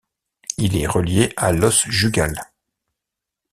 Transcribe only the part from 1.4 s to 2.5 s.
l'os jugal.